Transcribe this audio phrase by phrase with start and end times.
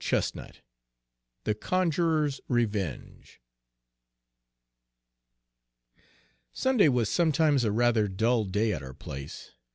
[0.03, 0.61] Page 103
[1.43, 3.39] THE CONJURER'S REVENGE
[6.51, 9.51] SUNDAY was sometimes a rather dull day at our place.